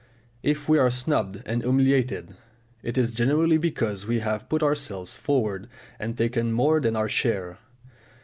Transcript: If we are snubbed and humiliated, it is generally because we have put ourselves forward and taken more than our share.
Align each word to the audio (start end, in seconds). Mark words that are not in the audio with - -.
If 0.41 0.67
we 0.67 0.79
are 0.79 0.89
snubbed 0.89 1.43
and 1.45 1.61
humiliated, 1.61 2.35
it 2.81 2.97
is 2.97 3.11
generally 3.11 3.59
because 3.59 4.07
we 4.07 4.17
have 4.21 4.49
put 4.49 4.63
ourselves 4.63 5.15
forward 5.15 5.69
and 5.99 6.17
taken 6.17 6.53
more 6.53 6.79
than 6.79 6.95
our 6.95 7.07
share. 7.07 7.59